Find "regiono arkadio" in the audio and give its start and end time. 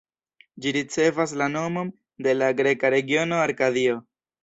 2.99-4.05